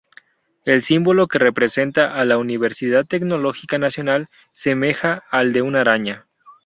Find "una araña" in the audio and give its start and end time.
5.61-6.25